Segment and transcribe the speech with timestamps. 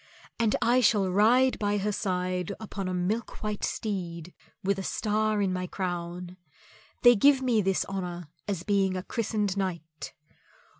[0.39, 5.43] And I shall ride by her side upon a milk white steed with a star
[5.43, 6.37] in my crown;
[7.03, 10.15] they give me this honour as being a christened knight.